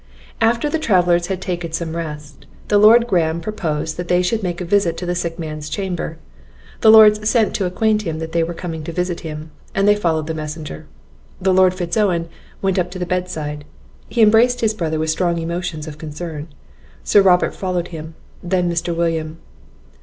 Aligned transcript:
After 0.41 0.67
the 0.67 0.79
travellers 0.79 1.27
had 1.27 1.39
taken 1.43 1.73
some 1.73 1.95
rest, 1.95 2.47
the 2.69 2.79
Lord 2.79 3.05
Graham 3.05 3.39
proposed 3.39 3.97
that 3.97 4.07
they 4.07 4.23
should 4.23 4.41
make 4.41 4.59
a 4.59 4.65
visit 4.65 4.97
to 4.97 5.05
the 5.05 5.13
sick 5.13 5.37
man's 5.37 5.69
chamber. 5.69 6.17
The 6.79 6.89
lords 6.89 7.29
sent 7.29 7.53
to 7.57 7.65
acquaint 7.67 8.01
him 8.01 8.17
they 8.17 8.41
were 8.41 8.55
coming 8.55 8.83
to 8.85 8.91
visit 8.91 9.19
him, 9.19 9.51
and 9.75 9.87
they 9.87 9.95
followed 9.95 10.25
the 10.25 10.33
messenger. 10.33 10.87
The 11.39 11.53
Lord 11.53 11.75
Fitz 11.75 11.95
Owen 11.97 12.29
went 12.63 12.79
up 12.79 12.89
to 12.89 12.97
the 12.97 13.05
bedside; 13.05 13.63
he 14.09 14.23
embraced 14.23 14.61
his 14.61 14.73
brother 14.73 14.97
with 14.97 15.11
strong 15.11 15.37
emotions 15.37 15.85
of 15.87 15.99
concern. 15.99 16.47
Sir 17.03 17.21
Robert 17.21 17.53
followed 17.53 17.89
him; 17.89 18.15
then 18.41 18.71
Mr. 18.71 18.95
William. 18.95 19.37